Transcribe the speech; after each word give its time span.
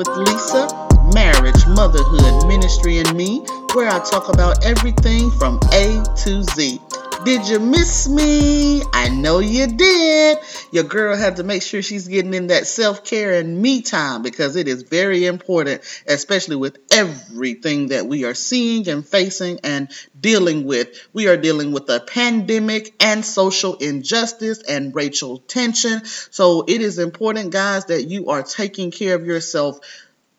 with 0.00 0.16
Lisa 0.16 0.66
Marriage, 1.12 1.66
Motherhood, 1.66 2.48
Ministry, 2.48 3.00
and 3.00 3.14
Me, 3.14 3.44
where 3.74 3.90
I 3.90 3.98
talk 3.98 4.32
about 4.32 4.64
everything 4.64 5.30
from 5.32 5.60
A 5.74 6.02
to 6.24 6.42
Z. 6.42 6.80
Did 7.26 7.46
you 7.46 7.60
miss 7.60 8.08
me? 8.08 8.82
I 8.94 9.10
know 9.10 9.40
you 9.40 9.66
did. 9.66 10.38
Your 10.72 10.84
girl 10.84 11.16
had 11.16 11.36
to 11.36 11.42
make 11.42 11.62
sure 11.62 11.82
she's 11.82 12.08
getting 12.08 12.34
in 12.34 12.48
that 12.48 12.66
self 12.66 13.04
care 13.04 13.34
and 13.34 13.60
me 13.60 13.82
time 13.82 14.22
because 14.22 14.56
it 14.56 14.68
is 14.68 14.82
very 14.82 15.26
important, 15.26 15.82
especially 16.06 16.56
with 16.56 16.78
everything 16.92 17.88
that 17.88 18.06
we 18.06 18.24
are 18.24 18.34
seeing 18.34 18.88
and 18.88 19.06
facing 19.06 19.60
and 19.64 19.88
dealing 20.18 20.64
with. 20.64 20.88
We 21.12 21.28
are 21.28 21.36
dealing 21.36 21.72
with 21.72 21.88
a 21.90 22.00
pandemic 22.00 22.94
and 23.00 23.24
social 23.24 23.74
injustice 23.76 24.62
and 24.62 24.94
racial 24.94 25.38
tension. 25.38 26.02
So 26.30 26.64
it 26.66 26.80
is 26.80 26.98
important, 26.98 27.50
guys, 27.50 27.86
that 27.86 28.04
you 28.04 28.30
are 28.30 28.42
taking 28.42 28.90
care 28.90 29.14
of 29.14 29.26
yourself 29.26 29.80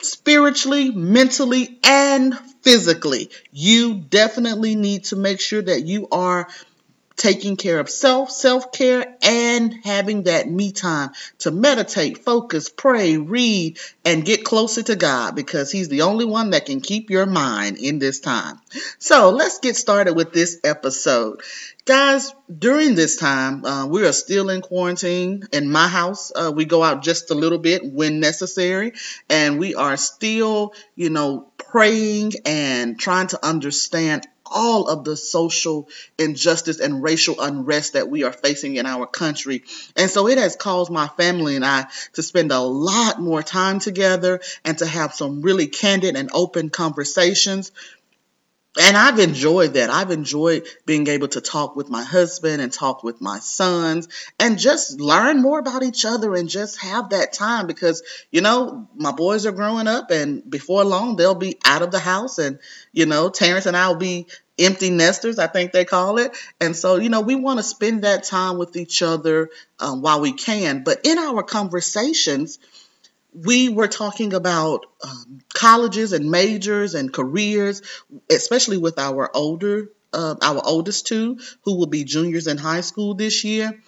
spiritually, 0.02 0.92
mentally, 0.92 1.80
and 1.84 2.38
physically. 2.62 3.30
You 3.52 3.96
definitely 3.96 4.76
need 4.76 5.06
to 5.06 5.16
make 5.16 5.40
sure 5.40 5.62
that 5.62 5.82
you 5.86 6.08
are 6.12 6.48
taking 7.22 7.56
care 7.56 7.80
of 7.80 7.88
self, 7.88 8.32
self 8.32 8.72
care, 8.72 9.16
and 9.22 9.76
having 9.84 10.24
that 10.24 10.50
me 10.50 10.72
time 10.72 11.12
to 11.38 11.52
meditate, 11.52 12.26
focus, 12.26 12.68
pray, 12.70 13.18
read, 13.18 13.78
and 14.04 14.26
get 14.26 14.44
closer 14.44 14.82
to 14.82 14.96
God 14.96 15.36
because 15.36 15.72
He's 15.72 15.88
the 15.88 16.02
only 16.02 16.26
one 16.26 16.50
that 16.50 16.66
can 16.66 16.82
keep 16.82 17.12
your 17.12 17.28
mind 17.28 17.78
in 17.78 18.00
this 18.00 18.20
time. 18.22 18.60
So 18.98 19.30
let's 19.30 19.60
get 19.60 19.76
started 19.76 20.16
with 20.16 20.34
this 20.34 20.60
episode. 20.64 21.42
Guys, 21.86 22.34
during 22.58 22.96
this 22.96 23.18
time, 23.18 23.66
uh, 23.66 23.86
we 23.86 24.04
are 24.08 24.14
still 24.14 24.50
in 24.50 24.62
quarantine 24.62 25.44
in 25.54 25.72
my 25.72 25.88
house. 25.88 26.32
Uh, 26.36 26.52
we 26.56 26.66
go 26.66 26.82
out 26.82 27.04
just 27.04 27.30
a 27.30 27.36
little 27.36 27.60
bit 27.60 27.86
when 27.86 28.20
necessary, 28.20 28.94
and 29.30 29.60
we 29.60 29.76
are 29.76 29.96
still, 29.96 30.74
you 30.96 31.12
know, 31.12 31.52
praying 31.58 32.34
and 32.46 33.00
trying 33.00 33.28
to 33.28 33.46
understand 33.46 34.28
all 34.52 34.88
of 34.88 35.04
the 35.04 35.18
social 35.18 35.90
injustice 36.18 36.80
and 36.80 37.02
racial 37.02 37.40
unrest 37.40 37.94
that 37.94 38.10
we 38.10 38.24
are 38.24 38.34
facing 38.34 38.76
in 38.76 38.86
our 38.86 39.08
country. 39.08 39.64
And 39.96 40.10
so 40.10 40.28
it 40.28 40.38
has 40.38 40.56
caused 40.56 40.92
my 40.92 41.08
family 41.08 41.56
and 41.56 41.66
I 41.66 41.88
to 42.14 42.24
spend 42.24 42.52
a 42.52 42.60
lot 42.60 43.20
more 43.20 43.42
time 43.42 43.80
together 43.80 44.42
and 44.64 44.78
to 44.80 44.86
have 44.86 45.14
some 45.14 45.42
really 45.42 45.68
candid 45.68 46.16
and 46.16 46.30
open 46.34 46.70
conversations 46.70 47.72
and 48.80 48.96
I've 48.96 49.20
enjoyed 49.20 49.74
that. 49.74 49.90
I've 49.90 50.12
enjoyed 50.12 50.66
being 50.86 51.06
able 51.08 51.28
to 51.30 51.42
talk 51.42 51.76
with 51.76 51.90
my 51.90 52.04
husband 52.04 52.62
and 52.62 52.72
talk 52.72 53.04
with 53.04 53.20
my 53.20 53.40
sons 53.40 54.08
and 54.40 54.58
just 54.58 54.98
learn 54.98 55.42
more 55.42 55.60
about 55.60 55.84
each 55.84 56.06
other 56.06 56.34
and 56.36 56.48
just 56.48 56.82
have 56.82 57.10
that 57.10 57.34
time 57.34 57.68
because, 57.68 58.02
you 58.32 58.40
know, 58.40 58.88
my 58.96 59.12
boys 59.12 59.46
are 59.46 59.52
growing 59.52 59.88
up 59.90 60.10
and 60.10 60.50
before 60.50 60.86
long 60.86 61.18
they'll 61.18 61.36
be 61.36 61.58
out 61.66 61.82
of 61.82 61.92
the 61.92 62.00
house 62.00 62.38
and, 62.38 62.60
you 62.94 63.06
know, 63.06 63.30
Terrence 63.30 63.66
and 63.66 63.76
I 63.76 63.90
will 63.90 63.96
be 63.96 64.28
empty 64.60 64.90
nesters, 64.90 65.40
I 65.40 65.48
think 65.48 65.72
they 65.72 65.86
call 65.86 66.18
it. 66.18 66.36
And 66.60 66.76
so, 66.76 66.98
you 66.98 67.10
know, 67.10 67.22
we 67.22 67.36
want 67.36 67.60
to 67.60 67.64
spend 67.64 68.04
that 68.04 68.24
time 68.24 68.58
with 68.58 68.76
each 68.76 69.02
other 69.02 69.50
um, 69.80 70.02
while 70.02 70.22
we 70.22 70.34
can. 70.34 70.84
But 70.84 71.02
in 71.06 71.18
our 71.18 71.44
conversations, 71.44 72.60
we 73.34 73.70
were 73.70 73.88
talking 73.88 74.34
about 74.34 74.86
um, 75.04 75.42
colleges 75.54 76.14
and 76.14 76.30
majors 76.30 76.96
and 76.96 77.14
careers, 77.14 77.82
especially 78.30 78.78
with 78.78 79.00
our 79.00 79.30
older, 79.36 79.90
uh, 80.14 80.36
our 80.42 80.62
oldest 80.66 81.08
two, 81.08 81.40
who 81.64 81.78
will 81.78 81.88
be 81.88 82.04
juniors 82.04 82.48
in 82.48 82.58
high 82.58 82.82
school 82.82 83.14
this 83.14 83.44
year. 83.44 83.82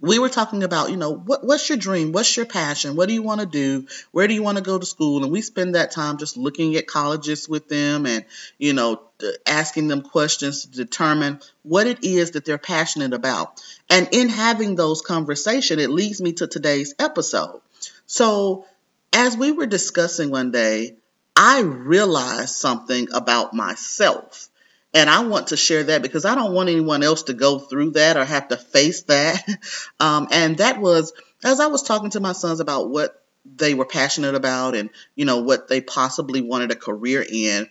We 0.00 0.20
were 0.20 0.28
talking 0.28 0.62
about, 0.62 0.90
you 0.90 0.96
know, 0.96 1.12
what, 1.12 1.44
what's 1.44 1.68
your 1.68 1.78
dream? 1.78 2.12
What's 2.12 2.36
your 2.36 2.46
passion? 2.46 2.94
What 2.94 3.08
do 3.08 3.14
you 3.14 3.22
want 3.22 3.40
to 3.40 3.46
do? 3.46 3.86
Where 4.12 4.28
do 4.28 4.34
you 4.34 4.44
want 4.44 4.58
to 4.58 4.62
go 4.62 4.78
to 4.78 4.86
school? 4.86 5.24
And 5.24 5.32
we 5.32 5.42
spend 5.42 5.74
that 5.74 5.90
time 5.90 6.18
just 6.18 6.36
looking 6.36 6.76
at 6.76 6.86
colleges 6.86 7.48
with 7.48 7.68
them 7.68 8.06
and, 8.06 8.24
you 8.58 8.74
know, 8.74 9.02
asking 9.44 9.88
them 9.88 10.02
questions 10.02 10.62
to 10.62 10.70
determine 10.70 11.40
what 11.62 11.88
it 11.88 12.04
is 12.04 12.32
that 12.32 12.44
they're 12.44 12.58
passionate 12.58 13.12
about. 13.12 13.60
And 13.90 14.08
in 14.12 14.28
having 14.28 14.76
those 14.76 15.00
conversations, 15.00 15.82
it 15.82 15.90
leads 15.90 16.20
me 16.20 16.32
to 16.34 16.46
today's 16.46 16.94
episode. 17.00 17.60
So, 18.06 18.66
as 19.12 19.36
we 19.36 19.52
were 19.52 19.66
discussing 19.66 20.30
one 20.30 20.52
day, 20.52 20.96
I 21.34 21.60
realized 21.60 22.54
something 22.54 23.08
about 23.12 23.54
myself. 23.54 24.48
And 24.94 25.10
I 25.10 25.26
want 25.26 25.48
to 25.48 25.56
share 25.56 25.84
that 25.84 26.02
because 26.02 26.24
I 26.24 26.34
don't 26.34 26.54
want 26.54 26.70
anyone 26.70 27.02
else 27.02 27.24
to 27.24 27.34
go 27.34 27.58
through 27.58 27.92
that 27.92 28.16
or 28.16 28.24
have 28.24 28.48
to 28.48 28.56
face 28.56 29.02
that. 29.02 29.42
Um, 30.00 30.28
and 30.30 30.58
that 30.58 30.80
was 30.80 31.12
as 31.44 31.58
I 31.58 31.66
was 31.66 31.82
talking 31.82 32.10
to 32.10 32.20
my 32.20 32.32
sons 32.32 32.60
about 32.60 32.88
what 32.88 33.20
they 33.44 33.74
were 33.74 33.84
passionate 33.84 34.34
about 34.34 34.74
and, 34.74 34.90
you 35.14 35.24
know, 35.24 35.38
what 35.38 35.68
they 35.68 35.80
possibly 35.80 36.40
wanted 36.40 36.70
a 36.70 36.76
career 36.76 37.24
in. 37.28 37.68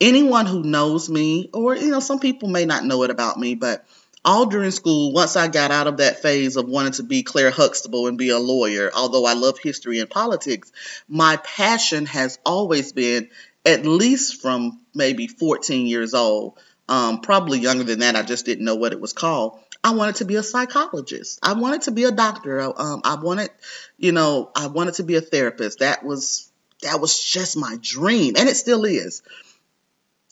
Anyone 0.00 0.46
who 0.46 0.62
knows 0.62 1.08
me, 1.08 1.48
or, 1.54 1.76
you 1.76 1.90
know, 1.90 2.00
some 2.00 2.18
people 2.18 2.48
may 2.48 2.64
not 2.64 2.84
know 2.84 3.02
it 3.04 3.10
about 3.10 3.38
me, 3.38 3.54
but 3.54 3.86
all 4.24 4.46
during 4.46 4.70
school, 4.70 5.12
once 5.12 5.36
I 5.36 5.48
got 5.48 5.70
out 5.70 5.86
of 5.86 5.98
that 5.98 6.22
phase 6.22 6.56
of 6.56 6.68
wanting 6.68 6.92
to 6.94 7.02
be 7.02 7.22
Claire 7.22 7.50
Huxtable 7.50 8.06
and 8.06 8.18
be 8.18 8.30
a 8.30 8.38
lawyer, 8.38 8.90
although 8.94 9.24
I 9.24 9.34
love 9.34 9.58
history 9.58 10.00
and 10.00 10.10
politics, 10.10 10.72
my 11.08 11.36
passion 11.36 12.06
has 12.06 12.38
always 12.44 12.92
been, 12.92 13.30
at 13.64 13.86
least 13.86 14.40
from 14.40 14.80
maybe 14.94 15.26
14 15.26 15.86
years 15.86 16.14
old, 16.14 16.58
um, 16.88 17.20
probably 17.20 17.58
younger 17.60 17.84
than 17.84 18.00
that, 18.00 18.16
I 18.16 18.22
just 18.22 18.44
didn't 18.44 18.64
know 18.64 18.74
what 18.74 18.92
it 18.92 19.00
was 19.00 19.12
called. 19.12 19.58
I 19.84 19.94
wanted 19.94 20.16
to 20.16 20.24
be 20.24 20.36
a 20.36 20.42
psychologist. 20.42 21.38
I 21.42 21.54
wanted 21.54 21.82
to 21.82 21.90
be 21.90 22.04
a 22.04 22.12
doctor. 22.12 22.60
Um, 22.60 23.00
I 23.04 23.16
wanted, 23.16 23.50
you 23.98 24.12
know, 24.12 24.50
I 24.54 24.68
wanted 24.68 24.94
to 24.94 25.02
be 25.02 25.16
a 25.16 25.20
therapist. 25.20 25.80
That 25.80 26.04
was 26.04 26.50
that 26.82 27.00
was 27.00 27.18
just 27.22 27.56
my 27.56 27.76
dream, 27.80 28.34
and 28.36 28.48
it 28.48 28.56
still 28.56 28.84
is. 28.84 29.22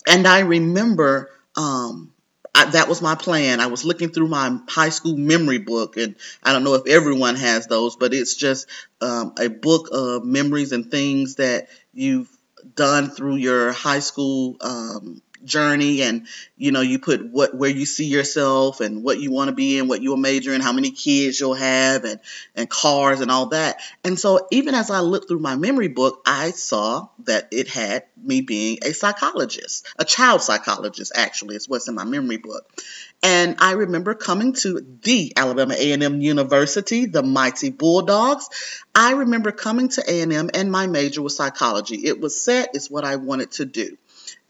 And 0.06 0.26
I 0.26 0.40
remember 0.40 1.30
um, 1.56 2.12
I, 2.54 2.66
that 2.70 2.88
was 2.88 3.02
my 3.02 3.14
plan. 3.14 3.60
I 3.60 3.66
was 3.66 3.84
looking 3.84 4.10
through 4.10 4.28
my 4.28 4.58
high 4.68 4.88
school 4.88 5.16
memory 5.16 5.58
book, 5.58 5.96
and 5.96 6.16
I 6.42 6.52
don't 6.52 6.64
know 6.64 6.74
if 6.74 6.86
everyone 6.86 7.36
has 7.36 7.66
those, 7.66 7.96
but 7.96 8.12
it's 8.12 8.34
just 8.34 8.68
um, 9.00 9.34
a 9.38 9.48
book 9.48 9.88
of 9.92 10.24
memories 10.24 10.72
and 10.72 10.90
things 10.90 11.36
that 11.36 11.68
you've 11.92 12.28
done 12.74 13.10
through 13.10 13.36
your 13.36 13.72
high 13.72 14.00
school 14.00 14.56
um, 14.60 15.22
journey 15.44 16.02
and 16.02 16.26
you 16.56 16.72
know 16.72 16.80
you 16.80 16.98
put 16.98 17.24
what 17.24 17.54
where 17.54 17.70
you 17.70 17.86
see 17.86 18.06
yourself 18.06 18.80
and 18.80 19.02
what 19.02 19.18
you 19.18 19.30
want 19.30 19.48
to 19.48 19.54
be 19.54 19.78
and 19.78 19.88
what 19.88 20.02
you'll 20.02 20.16
major 20.16 20.52
in 20.52 20.60
how 20.60 20.72
many 20.72 20.90
kids 20.90 21.40
you'll 21.40 21.54
have 21.54 22.04
and 22.04 22.20
and 22.54 22.68
cars 22.68 23.20
and 23.20 23.30
all 23.30 23.46
that 23.46 23.80
and 24.04 24.18
so 24.18 24.46
even 24.50 24.74
as 24.74 24.90
i 24.90 25.00
looked 25.00 25.28
through 25.28 25.38
my 25.38 25.56
memory 25.56 25.88
book 25.88 26.22
i 26.26 26.50
saw 26.50 27.08
that 27.24 27.48
it 27.52 27.68
had 27.68 28.04
me 28.22 28.40
being 28.40 28.78
a 28.82 28.92
psychologist 28.92 29.86
a 29.98 30.04
child 30.04 30.42
psychologist 30.42 31.12
actually 31.14 31.56
is 31.56 31.68
what's 31.68 31.88
in 31.88 31.94
my 31.94 32.04
memory 32.04 32.36
book 32.36 32.66
and 33.22 33.56
I 33.58 33.72
remember 33.72 34.14
coming 34.14 34.54
to 34.54 34.80
the 35.02 35.34
Alabama 35.36 35.74
A&M 35.76 36.22
University, 36.22 37.04
the 37.04 37.22
Mighty 37.22 37.68
Bulldogs. 37.68 38.48
I 38.94 39.12
remember 39.12 39.52
coming 39.52 39.90
to 39.90 40.02
A&M 40.08 40.50
and 40.54 40.72
my 40.72 40.86
major 40.86 41.20
was 41.20 41.36
psychology. 41.36 42.06
It 42.06 42.18
was 42.18 42.40
set, 42.40 42.70
it's 42.72 42.90
what 42.90 43.04
I 43.04 43.16
wanted 43.16 43.52
to 43.52 43.66
do. 43.66 43.98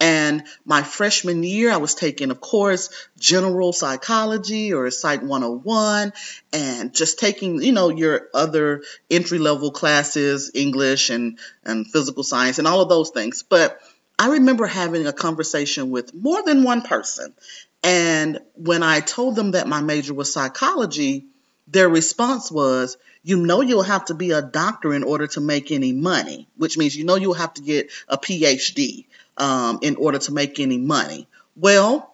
And 0.01 0.45
my 0.65 0.83
freshman 0.83 1.43
year, 1.43 1.71
I 1.71 1.77
was 1.77 1.95
taking, 1.95 2.31
of 2.31 2.41
course, 2.41 2.89
general 3.19 3.75
psychology 3.75 4.73
or 4.73 4.91
Psych 4.91 5.21
101 5.21 6.15
and 6.55 6.95
just 6.95 7.19
taking, 7.19 7.63
you 7.63 7.73
know, 7.73 7.91
your 7.91 8.29
other 8.33 8.83
entry 9.11 9.39
level 9.39 9.71
classes, 9.71 10.51
English 10.55 11.11
and, 11.11 11.39
and 11.65 11.87
physical 11.87 12.23
science 12.23 12.59
and 12.59 12.67
all 12.67 12.81
of 12.81 12.89
those 12.89 13.11
things. 13.11 13.43
But 13.43 13.79
I 14.19 14.29
remember 14.29 14.67
having 14.67 15.07
a 15.07 15.13
conversation 15.13 15.91
with 15.91 16.15
more 16.15 16.43
than 16.43 16.63
one 16.63 16.81
person. 16.81 17.35
And 17.83 18.41
when 18.55 18.83
I 18.83 19.01
told 19.01 19.37
them 19.37 19.51
that 19.51 19.69
my 19.69 19.83
major 19.83 20.15
was 20.15 20.33
psychology, 20.33 21.27
their 21.69 21.91
response 21.91 22.51
was, 22.51 22.97
you 23.23 23.37
know 23.37 23.61
you'll 23.61 23.83
have 23.83 24.07
to 24.07 24.15
be 24.15 24.31
a 24.31 24.41
doctor 24.41 24.95
in 24.95 25.03
order 25.03 25.27
to 25.27 25.43
make 25.43 25.71
any 25.71 25.93
money, 25.93 26.49
which 26.57 26.79
means 26.79 26.97
you 26.97 27.05
know 27.05 27.17
you'll 27.17 27.35
have 27.35 27.53
to 27.55 27.63
get 27.63 27.91
a 28.09 28.17
PhD 28.17 29.05
um, 29.41 29.81
in 29.83 29.97
order 29.97 30.19
to 30.19 30.33
make 30.33 30.61
any 30.61 30.79
money. 30.79 31.27
Well, 31.57 32.11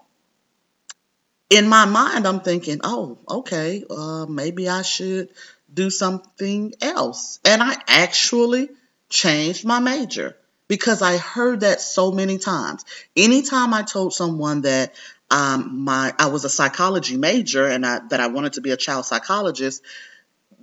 in 1.51 1.69
my 1.69 1.85
mind, 1.85 2.27
I'm 2.27 2.41
thinking, 2.41 2.81
oh, 2.83 3.19
okay, 3.29 3.85
uh, 3.91 4.27
maybe 4.27 4.69
I 4.69 4.83
should 4.83 5.29
do 5.73 5.91
something 5.91 6.75
else. 6.81 7.39
And 7.45 7.63
I 7.63 7.77
actually 7.89 8.71
changed 9.09 9.65
my 9.65 9.79
major 9.79 10.37
because 10.69 11.03
I 11.03 11.19
heard 11.19 11.61
that 11.61 11.81
so 11.81 12.11
many 12.11 12.39
times. 12.39 12.85
Anytime 13.17 13.75
I 13.75 13.83
told 13.83 14.15
someone 14.15 14.63
that 14.63 14.95
um, 15.31 15.85
my 15.85 16.15
I 16.19 16.27
was 16.27 16.45
a 16.45 16.49
psychology 16.49 17.17
major 17.17 17.67
and 17.67 17.85
I, 17.85 18.01
that 18.11 18.21
I 18.21 18.29
wanted 18.29 18.55
to 18.55 18.61
be 18.61 18.71
a 18.71 18.77
child 18.77 19.07
psychologist, 19.07 19.83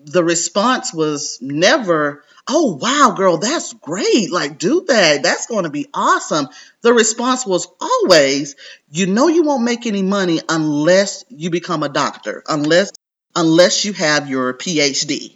the 0.06 0.24
response 0.24 0.94
was 0.94 1.40
never, 1.42 2.24
oh, 2.48 2.76
wow, 2.76 3.14
girl, 3.16 3.38
that's 3.38 3.74
great. 3.74 4.32
Like, 4.32 4.58
do 4.58 4.86
that. 4.88 5.24
That's 5.24 5.48
going 5.48 5.64
to 5.64 5.70
be 5.70 5.88
awesome. 5.94 6.48
The 6.82 6.94
response 6.94 7.46
was 7.46 7.68
always, 7.80 8.56
you 8.92 9.08
know, 9.08 9.28
you 9.28 9.44
won't 9.44 9.64
make 9.64 9.86
any 9.86 10.02
money 10.02 10.42
unless 10.48 11.26
you 11.30 11.50
become 11.50 11.84
a 11.84 11.90
doctor, 11.90 12.44
unless, 12.48 12.92
unless 13.36 13.86
you 13.86 13.94
have 13.94 14.30
your 14.30 14.54
PhD. 14.54 15.36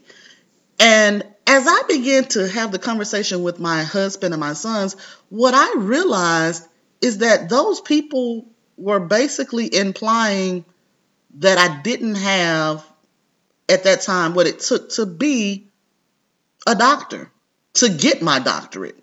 And 0.79 1.23
as 1.47 1.65
I 1.65 1.83
began 1.87 2.25
to 2.25 2.47
have 2.47 2.71
the 2.71 2.79
conversation 2.79 3.41
with 3.41 3.59
my 3.59 3.83
husband 3.83 4.33
and 4.33 4.41
my 4.41 4.53
sons, 4.53 4.95
what 5.29 5.53
I 5.53 5.79
realized 5.79 6.67
is 7.01 7.19
that 7.19 7.49
those 7.49 7.79
people 7.79 8.45
were 8.75 8.99
basically 8.99 9.73
implying 9.73 10.65
that 11.35 11.57
I 11.57 11.81
didn't 11.81 12.15
have 12.15 12.85
at 13.69 13.83
that 13.83 14.01
time 14.01 14.33
what 14.33 14.47
it 14.47 14.59
took 14.59 14.89
to 14.91 15.05
be 15.05 15.67
a 16.65 16.75
doctor, 16.75 17.31
to 17.75 17.89
get 17.89 18.21
my 18.21 18.39
doctorate. 18.39 18.97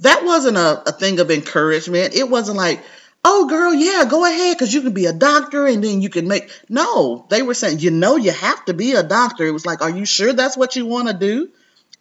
That 0.00 0.24
wasn't 0.24 0.56
a, 0.56 0.88
a 0.88 0.92
thing 0.92 1.20
of 1.20 1.30
encouragement. 1.30 2.14
It 2.14 2.28
wasn't 2.28 2.56
like, 2.56 2.82
oh, 3.24 3.48
girl, 3.48 3.74
yeah, 3.74 4.04
go 4.08 4.24
ahead 4.24 4.56
because 4.56 4.72
you 4.72 4.80
can 4.80 4.92
be 4.92 5.06
a 5.06 5.12
doctor 5.12 5.66
and 5.66 5.84
then 5.84 6.00
you 6.00 6.08
can 6.08 6.26
make. 6.26 6.50
No, 6.68 7.26
they 7.28 7.42
were 7.42 7.54
saying, 7.54 7.80
you 7.80 7.90
know, 7.90 8.16
you 8.16 8.30
have 8.30 8.64
to 8.66 8.74
be 8.74 8.92
a 8.92 9.02
doctor. 9.02 9.44
It 9.44 9.52
was 9.52 9.66
like, 9.66 9.82
are 9.82 9.90
you 9.90 10.06
sure 10.06 10.32
that's 10.32 10.56
what 10.56 10.76
you 10.76 10.86
want 10.86 11.08
to 11.08 11.14
do? 11.14 11.50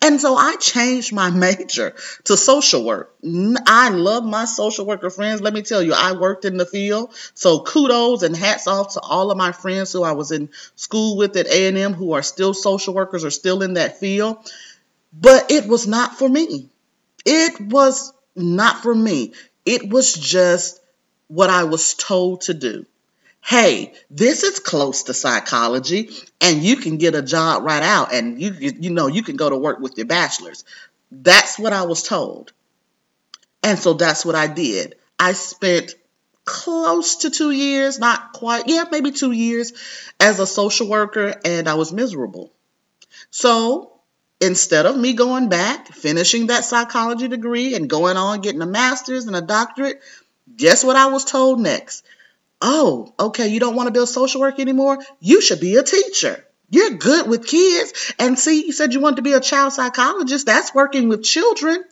And 0.01 0.21
so 0.21 0.35
I 0.35 0.55
changed 0.55 1.13
my 1.13 1.29
major 1.47 1.93
to 2.25 2.37
social 2.37 2.85
work. 2.85 3.13
I 3.23 3.89
love 3.89 4.23
my 4.23 4.45
social 4.45 4.85
worker 4.85 5.09
friends. 5.09 5.41
Let 5.41 5.53
me 5.53 5.61
tell 5.61 5.83
you, 5.83 5.93
I 5.93 6.13
worked 6.13 6.45
in 6.45 6.57
the 6.57 6.65
field. 6.65 7.13
So 7.33 7.59
kudos 7.61 8.23
and 8.23 8.35
hats 8.35 8.67
off 8.67 8.93
to 8.93 9.01
all 9.01 9.31
of 9.31 9.37
my 9.37 9.51
friends 9.51 9.91
who 9.91 10.03
I 10.03 10.13
was 10.13 10.31
in 10.31 10.49
school 10.75 11.17
with 11.17 11.35
at 11.35 11.47
A&M 11.47 11.93
who 11.93 12.13
are 12.13 12.23
still 12.23 12.53
social 12.53 12.93
workers 12.93 13.25
or 13.25 13.29
still 13.29 13.61
in 13.61 13.73
that 13.73 13.99
field. 13.99 14.37
But 15.11 15.51
it 15.51 15.67
was 15.67 15.87
not 15.87 16.17
for 16.17 16.29
me. 16.29 16.69
It 17.25 17.59
was 17.59 18.13
not 18.35 18.83
for 18.83 18.95
me. 18.95 19.33
It 19.65 19.89
was 19.89 20.13
just 20.13 20.79
what 21.27 21.49
I 21.49 21.65
was 21.65 21.93
told 21.93 22.41
to 22.41 22.53
do 22.53 22.85
hey, 23.41 23.93
this 24.09 24.43
is 24.43 24.59
close 24.59 25.03
to 25.03 25.13
psychology 25.13 26.09
and 26.41 26.63
you 26.63 26.75
can 26.75 26.97
get 26.97 27.15
a 27.15 27.21
job 27.21 27.63
right 27.63 27.83
out 27.83 28.13
and 28.13 28.41
you 28.41 28.53
you 28.53 28.89
know 28.91 29.07
you 29.07 29.23
can 29.23 29.35
go 29.35 29.49
to 29.49 29.57
work 29.57 29.79
with 29.79 29.97
your 29.97 30.07
bachelor's. 30.07 30.63
That's 31.11 31.57
what 31.57 31.73
I 31.73 31.83
was 31.83 32.03
told. 32.03 32.53
And 33.63 33.77
so 33.77 33.93
that's 33.93 34.25
what 34.25 34.35
I 34.35 34.47
did. 34.47 34.95
I 35.17 35.33
spent 35.33 35.95
close 36.45 37.17
to 37.17 37.29
2 37.29 37.51
years, 37.51 37.99
not 37.99 38.33
quite, 38.33 38.63
yeah, 38.67 38.85
maybe 38.91 39.11
2 39.11 39.31
years 39.31 39.73
as 40.19 40.39
a 40.39 40.47
social 40.47 40.87
worker 40.87 41.35
and 41.43 41.67
I 41.67 41.75
was 41.75 41.91
miserable. 41.91 42.51
So, 43.31 43.91
instead 44.39 44.85
of 44.85 44.97
me 44.97 45.13
going 45.13 45.49
back, 45.49 45.87
finishing 45.89 46.47
that 46.47 46.65
psychology 46.65 47.27
degree 47.27 47.75
and 47.75 47.89
going 47.89 48.17
on 48.17 48.41
getting 48.41 48.61
a 48.61 48.65
master's 48.65 49.25
and 49.25 49.35
a 49.35 49.41
doctorate, 49.41 50.01
guess 50.55 50.83
what 50.83 50.95
I 50.95 51.07
was 51.07 51.25
told 51.25 51.59
next? 51.59 52.05
Oh, 52.61 53.13
okay, 53.19 53.47
you 53.47 53.59
don't 53.59 53.75
want 53.75 53.87
to 53.87 53.93
be 53.93 54.03
a 54.03 54.07
social 54.07 54.41
worker 54.41 54.61
anymore? 54.61 54.99
You 55.19 55.41
should 55.41 55.59
be 55.59 55.75
a 55.77 55.83
teacher. 55.83 56.43
You're 56.69 56.91
good 56.91 57.27
with 57.27 57.47
kids. 57.47 58.13
And 58.19 58.37
see, 58.37 58.65
you 58.65 58.73
said 58.73 58.93
you 58.93 58.99
wanted 58.99 59.17
to 59.17 59.21
be 59.21 59.33
a 59.33 59.39
child 59.39 59.73
psychologist. 59.73 60.45
That's 60.45 60.73
working 60.73 61.09
with 61.09 61.23
children. 61.23 61.83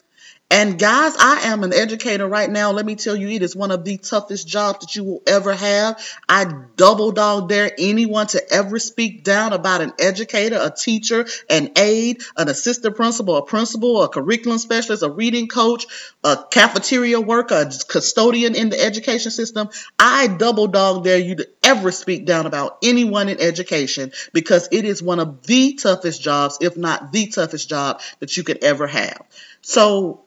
And 0.49 0.79
guys, 0.79 1.13
I 1.19 1.41
am 1.47 1.65
an 1.65 1.73
educator 1.73 2.25
right 2.25 2.49
now. 2.49 2.71
Let 2.71 2.85
me 2.85 2.95
tell 2.95 3.17
you, 3.17 3.27
it 3.27 3.41
is 3.41 3.53
one 3.53 3.69
of 3.69 3.83
the 3.83 3.97
toughest 3.97 4.47
jobs 4.47 4.79
that 4.79 4.95
you 4.95 5.03
will 5.03 5.21
ever 5.27 5.53
have. 5.53 6.01
I 6.29 6.45
double 6.77 7.11
dog 7.11 7.49
dare 7.49 7.69
anyone 7.77 8.27
to 8.27 8.41
ever 8.53 8.79
speak 8.79 9.25
down 9.25 9.51
about 9.51 9.81
an 9.81 9.91
educator, 9.99 10.57
a 10.59 10.71
teacher, 10.71 11.25
an 11.49 11.71
aide, 11.75 12.21
an 12.37 12.47
assistant 12.47 12.95
principal, 12.95 13.35
a 13.35 13.45
principal, 13.45 14.01
a 14.03 14.07
curriculum 14.07 14.57
specialist, 14.57 15.03
a 15.03 15.09
reading 15.09 15.49
coach, 15.49 15.85
a 16.23 16.37
cafeteria 16.49 17.19
worker, 17.19 17.55
a 17.55 17.71
custodian 17.85 18.55
in 18.55 18.69
the 18.69 18.81
education 18.81 19.31
system. 19.31 19.67
I 19.99 20.27
double 20.27 20.67
dog 20.67 21.03
dare 21.03 21.19
you 21.19 21.35
to 21.35 21.49
ever 21.61 21.91
speak 21.91 22.25
down 22.25 22.45
about 22.45 22.77
anyone 22.81 23.27
in 23.27 23.41
education 23.41 24.13
because 24.31 24.69
it 24.71 24.85
is 24.85 25.03
one 25.03 25.19
of 25.19 25.45
the 25.45 25.73
toughest 25.73 26.21
jobs, 26.21 26.59
if 26.61 26.77
not 26.77 27.11
the 27.11 27.27
toughest 27.27 27.67
job 27.67 27.99
that 28.21 28.37
you 28.37 28.43
could 28.43 28.63
ever 28.63 28.87
have. 28.87 29.21
So 29.61 30.23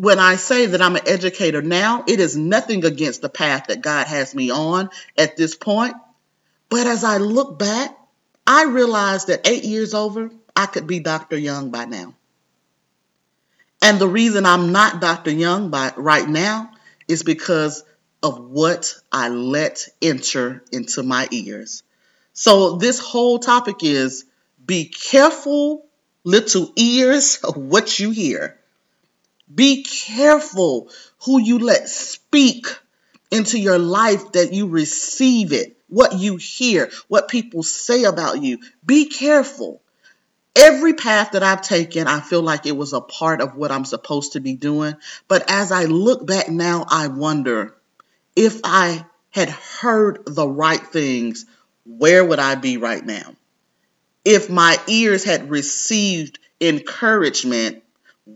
when 0.00 0.18
I 0.18 0.36
say 0.36 0.64
that 0.64 0.80
I'm 0.80 0.96
an 0.96 1.06
educator 1.06 1.60
now, 1.60 2.04
it 2.08 2.20
is 2.20 2.34
nothing 2.34 2.86
against 2.86 3.20
the 3.20 3.28
path 3.28 3.66
that 3.66 3.82
God 3.82 4.06
has 4.06 4.34
me 4.34 4.50
on 4.50 4.88
at 5.18 5.36
this 5.36 5.54
point. 5.54 5.94
But 6.70 6.86
as 6.86 7.04
I 7.04 7.18
look 7.18 7.58
back, 7.58 7.94
I 8.46 8.64
realize 8.64 9.26
that 9.26 9.46
eight 9.46 9.64
years 9.64 9.92
over, 9.92 10.30
I 10.56 10.64
could 10.64 10.86
be 10.86 11.00
Dr. 11.00 11.36
Young 11.36 11.70
by 11.70 11.84
now. 11.84 12.14
And 13.82 13.98
the 13.98 14.08
reason 14.08 14.46
I'm 14.46 14.72
not 14.72 15.02
Dr. 15.02 15.32
Young 15.32 15.68
by 15.68 15.92
right 15.98 16.26
now 16.26 16.70
is 17.06 17.22
because 17.22 17.84
of 18.22 18.40
what 18.40 18.94
I 19.12 19.28
let 19.28 19.86
enter 20.00 20.64
into 20.72 21.02
my 21.02 21.28
ears. 21.30 21.82
So 22.32 22.76
this 22.76 23.00
whole 23.00 23.38
topic 23.38 23.84
is 23.84 24.24
be 24.64 24.86
careful, 24.86 25.84
little 26.24 26.72
ears, 26.76 27.40
of 27.44 27.56
what 27.58 27.98
you 27.98 28.12
hear. 28.12 28.59
Be 29.52 29.82
careful 29.82 30.90
who 31.24 31.40
you 31.40 31.58
let 31.58 31.88
speak 31.88 32.66
into 33.30 33.58
your 33.58 33.78
life 33.78 34.32
that 34.32 34.52
you 34.52 34.68
receive 34.68 35.52
it, 35.52 35.76
what 35.88 36.18
you 36.18 36.36
hear, 36.36 36.90
what 37.08 37.28
people 37.28 37.62
say 37.62 38.04
about 38.04 38.42
you. 38.42 38.58
Be 38.84 39.06
careful. 39.06 39.82
Every 40.56 40.94
path 40.94 41.32
that 41.32 41.42
I've 41.42 41.62
taken, 41.62 42.06
I 42.06 42.20
feel 42.20 42.42
like 42.42 42.66
it 42.66 42.76
was 42.76 42.92
a 42.92 43.00
part 43.00 43.40
of 43.40 43.54
what 43.56 43.70
I'm 43.70 43.84
supposed 43.84 44.32
to 44.32 44.40
be 44.40 44.54
doing. 44.54 44.96
But 45.28 45.50
as 45.50 45.70
I 45.70 45.84
look 45.84 46.26
back 46.26 46.48
now, 46.48 46.84
I 46.88 47.06
wonder 47.06 47.76
if 48.34 48.60
I 48.64 49.04
had 49.30 49.48
heard 49.48 50.24
the 50.26 50.48
right 50.48 50.80
things, 50.80 51.46
where 51.86 52.24
would 52.24 52.40
I 52.40 52.56
be 52.56 52.76
right 52.76 53.04
now? 53.04 53.34
If 54.24 54.50
my 54.50 54.78
ears 54.88 55.24
had 55.24 55.50
received 55.50 56.38
encouragement 56.60 57.82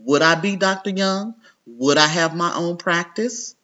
would 0.05 0.23
I 0.23 0.35
be 0.35 0.57
Dr. 0.57 0.91
Young? 0.91 1.35
Would 1.67 1.99
I 1.99 2.07
have 2.07 2.35
my 2.35 2.55
own 2.55 2.77
practice? 2.77 3.55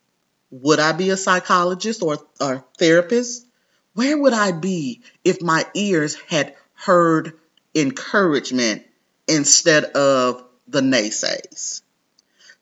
Would 0.50 0.80
I 0.80 0.92
be 0.92 1.10
a 1.10 1.16
psychologist 1.16 2.02
or 2.02 2.18
a 2.40 2.64
therapist? 2.78 3.46
Where 3.94 4.16
would 4.16 4.32
I 4.32 4.52
be 4.52 5.02
if 5.24 5.42
my 5.42 5.66
ears 5.74 6.16
had 6.28 6.54
heard 6.74 7.34
encouragement 7.74 8.84
instead 9.28 9.84
of 9.84 10.44
the 10.68 10.80
naysays? 10.80 11.82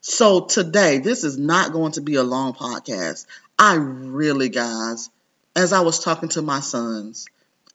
So 0.00 0.46
today, 0.46 0.98
this 0.98 1.24
is 1.24 1.38
not 1.38 1.72
going 1.72 1.92
to 1.92 2.00
be 2.00 2.14
a 2.14 2.22
long 2.22 2.54
podcast. 2.54 3.26
I 3.58 3.74
really, 3.74 4.48
guys, 4.48 5.10
as 5.54 5.72
I 5.72 5.80
was 5.80 6.00
talking 6.00 6.28
to 6.30 6.42
my 6.42 6.60
sons, 6.60 7.26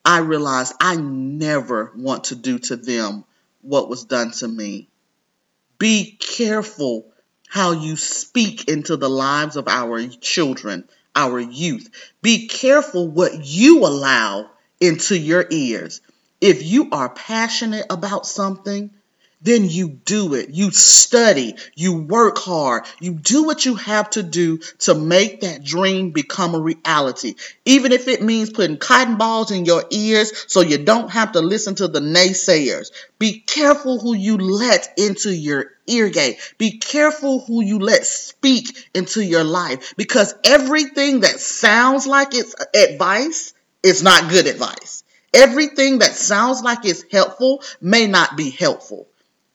I 0.05 0.19
realized 0.19 0.73
I 0.79 0.95
never 0.95 1.91
want 1.95 2.25
to 2.25 2.35
do 2.35 2.59
to 2.59 2.75
them 2.75 3.25
what 3.61 3.89
was 3.89 4.05
done 4.05 4.31
to 4.31 4.47
me. 4.47 4.89
Be 5.77 6.17
careful 6.19 7.11
how 7.47 7.71
you 7.71 7.95
speak 7.95 8.67
into 8.67 8.97
the 8.97 9.09
lives 9.09 9.55
of 9.55 9.67
our 9.67 10.07
children, 10.07 10.87
our 11.15 11.39
youth. 11.39 11.89
Be 12.21 12.47
careful 12.47 13.07
what 13.07 13.45
you 13.45 13.79
allow 13.85 14.49
into 14.79 15.17
your 15.17 15.45
ears. 15.49 16.01
If 16.41 16.63
you 16.63 16.89
are 16.91 17.09
passionate 17.09 17.85
about 17.89 18.25
something, 18.25 18.91
then 19.43 19.69
you 19.69 19.89
do 19.89 20.33
it. 20.33 20.49
You 20.49 20.71
study, 20.71 21.55
you 21.75 21.97
work 21.97 22.37
hard, 22.37 22.85
you 22.99 23.13
do 23.13 23.43
what 23.43 23.65
you 23.65 23.75
have 23.75 24.09
to 24.11 24.23
do 24.23 24.59
to 24.79 24.95
make 24.95 25.41
that 25.41 25.63
dream 25.63 26.11
become 26.11 26.55
a 26.55 26.59
reality. 26.59 27.35
Even 27.65 27.91
if 27.91 28.07
it 28.07 28.21
means 28.23 28.49
putting 28.49 28.77
cotton 28.77 29.17
balls 29.17 29.51
in 29.51 29.65
your 29.65 29.83
ears 29.91 30.31
so 30.47 30.61
you 30.61 30.77
don't 30.77 31.11
have 31.11 31.33
to 31.33 31.41
listen 31.41 31.75
to 31.75 31.87
the 31.87 31.99
naysayers. 31.99 32.91
Be 33.19 33.39
careful 33.39 33.99
who 33.99 34.15
you 34.15 34.37
let 34.37 34.93
into 34.97 35.33
your 35.33 35.71
ear 35.87 36.09
gate. 36.09 36.39
Be 36.57 36.77
careful 36.77 37.41
who 37.41 37.61
you 37.61 37.79
let 37.79 38.05
speak 38.05 38.89
into 38.93 39.21
your 39.21 39.43
life 39.43 39.93
because 39.97 40.33
everything 40.45 41.21
that 41.21 41.39
sounds 41.39 42.07
like 42.07 42.33
it's 42.33 42.55
advice 42.73 43.53
is 43.83 44.01
not 44.01 44.29
good 44.29 44.47
advice. 44.47 45.03
Everything 45.33 45.99
that 45.99 46.13
sounds 46.13 46.61
like 46.61 46.85
it's 46.85 47.03
helpful 47.11 47.63
may 47.81 48.07
not 48.07 48.37
be 48.37 48.51
helpful. 48.51 49.07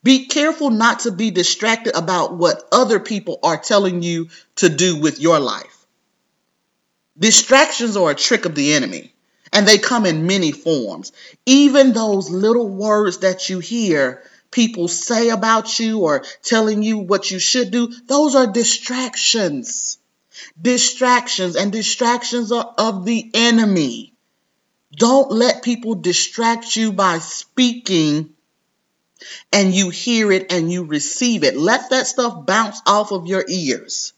Be 0.08 0.24
careful 0.24 0.70
not 0.70 1.00
to 1.00 1.10
be 1.10 1.30
distracted 1.30 1.94
about 1.94 2.32
what 2.32 2.66
other 2.72 2.98
people 2.98 3.38
are 3.42 3.58
telling 3.58 4.02
you 4.02 4.30
to 4.56 4.70
do 4.70 4.98
with 4.98 5.20
your 5.20 5.38
life. 5.38 5.84
Distractions 7.18 7.94
are 7.94 8.12
a 8.12 8.14
trick 8.14 8.46
of 8.46 8.54
the 8.54 8.72
enemy, 8.72 9.12
and 9.52 9.68
they 9.68 9.76
come 9.76 10.06
in 10.06 10.26
many 10.26 10.50
forms. 10.50 11.12
Even 11.44 11.92
those 11.92 12.30
little 12.30 12.66
words 12.66 13.18
that 13.18 13.50
you 13.50 13.58
hear 13.58 14.22
people 14.50 14.88
say 14.88 15.28
about 15.28 15.78
you 15.78 16.00
or 16.00 16.24
telling 16.42 16.82
you 16.82 16.96
what 16.96 17.30
you 17.30 17.38
should 17.38 17.70
do, 17.70 17.92
those 18.06 18.34
are 18.34 18.50
distractions. 18.50 19.98
Distractions, 20.58 21.54
and 21.54 21.70
distractions 21.70 22.50
are 22.50 22.74
of 22.78 23.04
the 23.04 23.30
enemy. 23.34 24.14
Don't 24.90 25.30
let 25.30 25.62
people 25.62 25.96
distract 25.96 26.76
you 26.76 26.94
by 26.94 27.18
speaking 27.18 28.34
and 29.52 29.74
you 29.74 29.90
hear 29.90 30.32
it 30.32 30.52
and 30.52 30.70
you 30.70 30.84
receive 30.84 31.44
it. 31.44 31.56
Let 31.56 31.90
that 31.90 32.06
stuff 32.06 32.46
bounce 32.46 32.80
off 32.86 33.12
of 33.12 33.26
your 33.26 33.44
ears. 33.48 34.12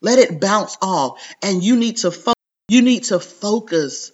Let 0.00 0.18
it 0.18 0.40
bounce 0.40 0.76
off. 0.82 1.20
And 1.42 1.62
you 1.62 1.76
need 1.76 1.98
to 1.98 2.10
fo- 2.10 2.32
you 2.68 2.82
need 2.82 3.04
to 3.04 3.20
focus 3.20 4.12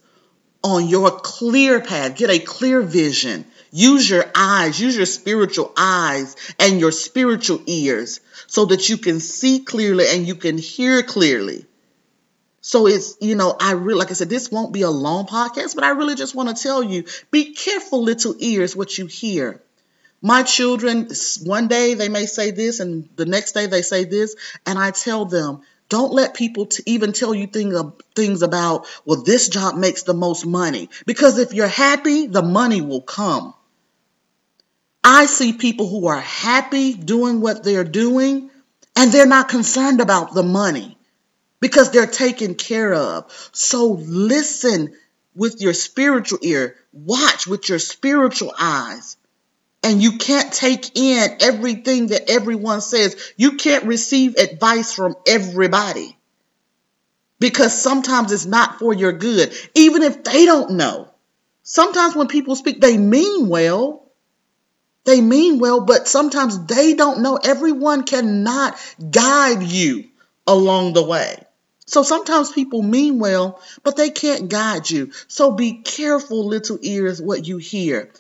on 0.63 0.89
your 0.89 1.11
clear 1.11 1.81
path. 1.81 2.17
Get 2.17 2.31
a 2.31 2.39
clear 2.39 2.83
vision. 2.83 3.47
Use 3.73 4.09
your 4.11 4.25
eyes, 4.35 4.81
use 4.81 4.97
your 4.97 5.07
spiritual 5.07 5.73
eyes 5.77 6.37
and 6.59 6.81
your 6.81 6.93
spiritual 6.93 7.63
ears 7.67 8.21
so 8.49 8.65
that 8.67 8.89
you 8.89 8.99
can 8.99 9.21
see 9.21 9.61
clearly 9.61 10.07
and 10.09 10.27
you 10.27 10.35
can 10.35 10.59
hear 10.59 11.03
clearly. 11.03 11.67
So 12.63 12.87
it's, 12.87 13.17
you 13.21 13.37
know, 13.37 13.57
I 13.59 13.73
really, 13.73 13.99
like 13.99 14.11
I 14.11 14.15
said, 14.15 14.29
this 14.29 14.51
won't 14.51 14.73
be 14.73 14.83
a 14.83 14.91
long 14.91 15.27
podcast, 15.27 15.75
but 15.75 15.85
I 15.85 15.91
really 15.91 16.15
just 16.15 16.35
want 16.35 16.55
to 16.55 16.63
tell 16.63 16.83
you 16.83 17.05
be 17.31 17.55
careful, 17.55 18.03
little 18.03 18.35
ears, 18.39 18.77
what 18.77 18.99
you 18.99 19.07
hear. 19.07 19.63
My 20.23 20.43
children, 20.43 21.09
one 21.45 21.69
day 21.69 21.95
they 21.95 22.09
may 22.09 22.27
say 22.27 22.51
this, 22.51 22.81
and 22.81 23.09
the 23.17 23.25
next 23.25 23.53
day 23.53 23.67
they 23.67 23.83
say 23.83 24.05
this, 24.05 24.37
and 24.67 24.79
I 24.79 24.91
tell 24.91 25.25
them, 25.25 25.63
don't 25.89 26.13
let 26.13 26.35
people 26.35 26.67
to 26.67 26.83
even 26.87 27.13
tell 27.13 27.35
you 27.35 27.47
thing, 27.47 27.93
things 28.15 28.43
about, 28.43 28.87
well, 29.05 29.23
this 29.23 29.49
job 29.49 29.77
makes 29.77 30.03
the 30.03 30.15
most 30.15 30.47
money. 30.47 30.89
Because 31.07 31.39
if 31.39 31.53
you're 31.53 31.67
happy, 31.67 32.27
the 32.27 32.43
money 32.43 32.81
will 32.81 33.01
come. 33.01 33.55
I 35.03 35.27
see 35.27 35.55
people 35.55 35.89
who 35.89 36.07
are 36.07 36.21
happy 36.21 36.93
doing 36.93 37.41
what 37.41 37.65
they're 37.65 37.85
doing, 37.85 38.51
and 38.95 39.11
they're 39.11 39.27
not 39.27 39.49
concerned 39.49 40.01
about 40.01 40.35
the 40.35 40.43
money 40.43 40.99
because 41.61 41.91
they're 41.91 42.07
taken 42.07 42.55
care 42.55 42.93
of. 42.93 43.51
So 43.53 43.93
listen 43.93 44.95
with 45.35 45.61
your 45.63 45.73
spiritual 45.73 46.41
ear, 46.43 46.77
watch 46.93 47.47
with 47.47 47.69
your 47.69 47.79
spiritual 47.79 48.53
eyes. 48.59 49.17
And 49.83 50.03
you 50.03 50.19
can't 50.19 50.53
take 50.53 50.97
in 50.97 51.37
everything 51.41 52.09
that 52.09 52.31
everyone 52.31 52.81
says. 52.81 53.33
You 53.37 53.57
can't 53.57 53.85
receive 53.85 54.37
advice 54.37 54.93
from 54.93 55.15
everybody 55.27 56.17
because 57.39 57.81
sometimes 57.81 58.31
it's 58.31 58.45
not 58.47 58.79
for 58.79 58.93
your 58.93 59.13
good, 59.13 59.55
even 59.75 60.03
if 60.03 60.23
they 60.23 60.45
don't 60.45 60.73
know. 60.73 61.09
Sometimes 61.63 62.15
when 62.15 62.29
people 62.29 62.57
speak, 62.57 62.81
they 62.81 62.99
mean 62.99 63.49
well. 63.49 64.07
They 65.05 65.21
mean 65.23 65.59
well, 65.59 65.81
but 65.81 66.07
sometimes 66.07 66.67
they 66.67 66.95
don't 66.95 67.23
know. 67.23 67.37
Everyone 67.37 68.03
cannot 68.05 68.79
guide 69.11 69.63
you 69.63 70.05
along 70.47 70.93
the 70.93 71.03
way. 71.03 71.43
So 71.87 72.03
sometimes 72.03 72.53
people 72.53 72.83
mean 72.83 73.19
well, 73.19 73.61
but 73.83 73.97
they 73.97 74.11
can't 74.11 74.49
guide 74.49 74.89
you. 74.89 75.11
So 75.27 75.53
be 75.53 75.83
careful, 75.83 76.47
little 76.47 76.79
ears, 76.83 77.21
what 77.21 77.47
you 77.47 77.57
hear. 77.57 78.13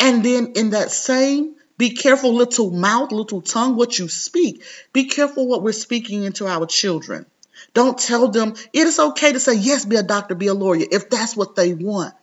And 0.00 0.24
then 0.24 0.52
in 0.54 0.70
that 0.70 0.90
same, 0.90 1.56
be 1.76 1.90
careful, 1.90 2.34
little 2.34 2.70
mouth, 2.70 3.12
little 3.12 3.40
tongue, 3.40 3.76
what 3.76 3.98
you 3.98 4.08
speak. 4.08 4.64
Be 4.92 5.04
careful 5.04 5.46
what 5.46 5.62
we're 5.62 5.72
speaking 5.72 6.24
into 6.24 6.46
our 6.46 6.66
children. 6.66 7.26
Don't 7.74 7.98
tell 7.98 8.28
them 8.28 8.54
it 8.72 8.86
is 8.86 8.98
okay 8.98 9.32
to 9.32 9.40
say, 9.40 9.54
yes, 9.54 9.84
be 9.84 9.96
a 9.96 10.02
doctor, 10.02 10.34
be 10.34 10.48
a 10.48 10.54
lawyer, 10.54 10.86
if 10.90 11.10
that's 11.10 11.36
what 11.36 11.54
they 11.54 11.74
want. 11.74 12.14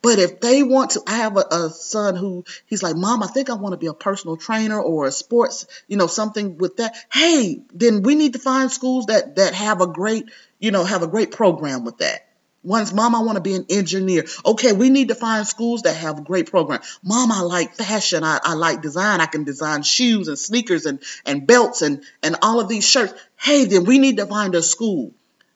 But 0.00 0.18
if 0.18 0.40
they 0.40 0.62
want 0.62 0.92
to, 0.92 1.02
I 1.06 1.16
have 1.18 1.36
a, 1.36 1.44
a, 1.50 1.70
son 1.70 2.14
who 2.14 2.44
he's 2.66 2.82
like, 2.82 2.96
Mom, 2.96 3.22
I 3.22 3.26
think 3.26 3.50
I 3.50 3.54
want 3.54 3.72
to 3.72 3.78
be 3.78 3.88
a 3.88 3.94
personal 3.94 4.36
trainer 4.36 4.80
or 4.80 5.06
a 5.06 5.12
sports, 5.12 5.66
you 5.88 5.96
know, 5.96 6.06
something 6.06 6.56
with 6.56 6.76
that. 6.76 6.94
Hey, 7.12 7.62
then 7.72 8.02
we 8.02 8.14
need 8.14 8.34
to 8.34 8.38
find 8.38 8.70
schools 8.70 9.06
that 9.06 9.36
that 9.36 9.54
have 9.54 9.80
a 9.80 9.88
great, 9.88 10.30
you 10.60 10.70
know, 10.70 10.84
have 10.84 11.02
a 11.02 11.08
great 11.08 11.32
program 11.32 11.84
with 11.84 11.98
that. 11.98 12.27
One's 12.64 12.92
mom, 12.92 13.14
I 13.14 13.20
want 13.20 13.36
to 13.36 13.42
be 13.42 13.54
an 13.54 13.66
engineer. 13.70 14.24
Okay, 14.44 14.72
we 14.72 14.90
need 14.90 15.08
to 15.08 15.14
find 15.14 15.46
schools 15.46 15.82
that 15.82 15.94
have 15.94 16.24
great 16.24 16.50
program. 16.50 16.80
Mom, 17.04 17.30
I 17.30 17.40
like 17.40 17.74
fashion. 17.74 18.24
I, 18.24 18.40
I 18.42 18.54
like 18.54 18.82
design. 18.82 19.20
I 19.20 19.26
can 19.26 19.44
design 19.44 19.82
shoes 19.82 20.28
and 20.28 20.38
sneakers 20.38 20.84
and, 20.84 20.98
and 21.24 21.46
belts 21.46 21.82
and, 21.82 22.02
and 22.22 22.36
all 22.42 22.60
of 22.60 22.68
these 22.68 22.88
shirts. 22.88 23.14
Hey, 23.36 23.64
then 23.64 23.84
we 23.84 23.98
need 23.98 24.16
to 24.16 24.26
find 24.26 24.54
a 24.54 24.62
school. 24.62 25.12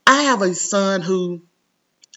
I 0.06 0.22
have 0.24 0.42
a 0.42 0.54
son 0.54 1.00
who 1.00 1.42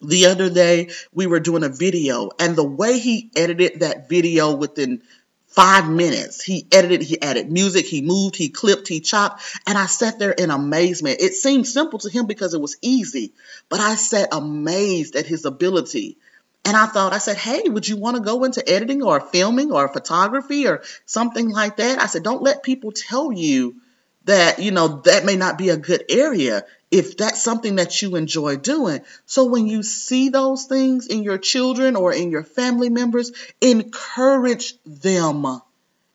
the 0.02 0.26
other 0.26 0.50
day 0.50 0.90
we 1.12 1.26
were 1.26 1.40
doing 1.40 1.64
a 1.64 1.68
video 1.68 2.30
and 2.38 2.54
the 2.54 2.64
way 2.64 2.98
he 2.98 3.30
edited 3.34 3.80
that 3.80 4.08
video 4.08 4.54
within 4.54 5.02
five 5.46 5.88
minutes. 5.88 6.42
He 6.42 6.66
edited 6.70 7.02
he 7.02 7.20
added 7.20 7.50
music 7.50 7.86
he 7.86 8.02
moved 8.02 8.36
he 8.36 8.48
clipped 8.48 8.88
he 8.88 9.00
chopped 9.00 9.42
and 9.66 9.78
i 9.78 9.86
sat 9.86 10.18
there 10.18 10.32
in 10.32 10.50
amazement. 10.50 11.20
It 11.20 11.34
seemed 11.34 11.66
simple 11.66 11.98
to 12.00 12.10
him 12.10 12.26
because 12.26 12.54
it 12.54 12.60
was 12.60 12.76
easy 12.82 13.32
but 13.68 13.80
i 13.80 13.94
sat 13.94 14.28
amazed 14.32 15.16
at 15.16 15.26
his 15.26 15.44
ability. 15.44 16.18
And 16.64 16.76
i 16.76 16.86
thought 16.86 17.12
i 17.12 17.18
said 17.18 17.36
hey 17.36 17.62
would 17.68 17.88
you 17.88 17.96
want 17.96 18.16
to 18.16 18.22
go 18.22 18.44
into 18.44 18.68
editing 18.68 19.02
or 19.02 19.20
filming 19.20 19.72
or 19.72 19.88
photography 19.88 20.66
or 20.66 20.82
something 21.06 21.48
like 21.48 21.76
that? 21.76 22.00
I 22.00 22.06
said 22.06 22.22
don't 22.22 22.42
let 22.42 22.62
people 22.62 22.92
tell 22.92 23.32
you 23.32 23.76
that 24.24 24.58
you 24.58 24.72
know 24.72 25.00
that 25.04 25.24
may 25.24 25.36
not 25.36 25.56
be 25.58 25.70
a 25.70 25.76
good 25.76 26.04
area 26.08 26.64
if 26.96 27.18
that's 27.18 27.42
something 27.42 27.76
that 27.76 28.00
you 28.00 28.16
enjoy 28.16 28.56
doing. 28.56 29.02
So 29.26 29.44
when 29.44 29.66
you 29.66 29.82
see 29.82 30.30
those 30.30 30.64
things 30.64 31.06
in 31.06 31.22
your 31.22 31.36
children 31.36 31.94
or 31.94 32.10
in 32.10 32.30
your 32.30 32.42
family 32.42 32.88
members, 32.88 33.32
encourage 33.60 34.74
them. 34.86 35.60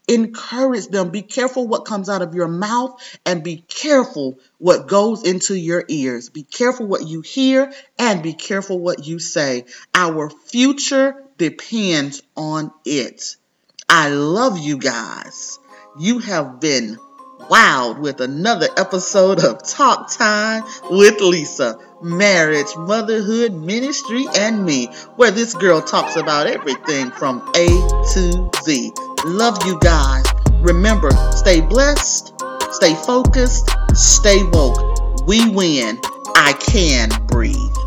Encourage 0.07 0.87
them. 0.87 1.11
Be 1.11 1.21
careful 1.21 1.67
what 1.67 1.85
comes 1.85 2.09
out 2.09 2.23
of 2.23 2.33
your 2.33 2.47
mouth 2.47 2.99
and 3.27 3.43
be 3.43 3.57
careful 3.57 4.39
what 4.57 4.87
goes 4.87 5.23
into 5.23 5.55
your 5.55 5.85
ears. 5.87 6.29
Be 6.29 6.41
careful 6.41 6.87
what 6.87 7.07
you 7.07 7.21
hear 7.21 7.71
and 7.99 8.23
be 8.23 8.33
careful 8.33 8.79
what 8.79 9.05
you 9.05 9.19
say. 9.19 9.65
Our 9.93 10.31
future 10.31 11.23
depends 11.37 12.23
on 12.35 12.71
it. 12.85 13.35
I 13.87 14.09
love 14.09 14.57
you 14.57 14.79
guys. 14.79 15.59
You 15.99 16.17
have 16.19 16.59
been 16.59 16.97
wowed 17.49 17.99
with 17.99 18.21
another 18.21 18.67
episode 18.77 19.43
of 19.43 19.63
Talk 19.63 20.11
Time 20.11 20.63
with 20.89 21.19
Lisa 21.21 21.79
Marriage, 22.01 22.75
Motherhood, 22.77 23.53
Ministry, 23.53 24.25
and 24.37 24.65
Me, 24.65 24.87
where 25.15 25.31
this 25.31 25.53
girl 25.53 25.81
talks 25.81 26.15
about 26.15 26.47
everything 26.47 27.11
from 27.11 27.39
A 27.55 27.67
to 28.13 28.49
Z. 28.63 28.91
Love 29.25 29.57
you 29.65 29.79
guys. 29.79 30.25
Remember, 30.61 31.09
stay 31.31 31.61
blessed, 31.61 32.33
stay 32.71 32.95
focused, 32.95 33.69
stay 33.93 34.43
woke. 34.51 35.27
We 35.27 35.49
win. 35.49 35.99
I 36.35 36.53
can 36.53 37.09
breathe. 37.27 37.80